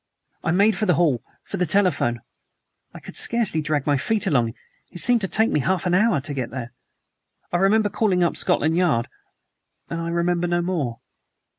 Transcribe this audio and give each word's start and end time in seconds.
I 0.43 0.49
made 0.49 0.75
for 0.75 0.87
the 0.87 0.95
hall, 0.95 1.23
for 1.43 1.57
the 1.57 1.65
telephone. 1.67 2.21
I 2.91 2.99
could 2.99 3.15
scarcely 3.15 3.61
drag 3.61 3.85
my 3.85 3.97
feet 3.97 4.25
along. 4.25 4.55
It 4.89 4.97
seemed 4.97 5.21
to 5.21 5.27
take 5.27 5.51
me 5.51 5.59
half 5.59 5.85
an 5.85 5.93
hour 5.93 6.19
to 6.21 6.33
get 6.33 6.49
there. 6.49 6.73
I 7.53 7.57
remember 7.57 7.89
calling 7.89 8.23
up 8.23 8.35
Scotland 8.35 8.75
Yard, 8.75 9.07
and 9.91 10.01
I 10.01 10.09
remember 10.09 10.47
no 10.47 10.63
more." 10.63 11.01